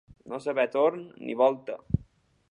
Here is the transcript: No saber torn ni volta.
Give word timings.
No 0.31 0.37
saber 0.45 0.63
torn 0.75 1.03
ni 1.27 1.35
volta. 1.43 1.75